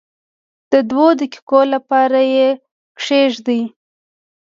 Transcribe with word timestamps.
د 0.71 0.73
دوو 0.89 1.07
دقیقو 1.19 1.61
لپاره 1.73 2.19
یې 2.35 2.47
کښېږدئ. 2.97 3.61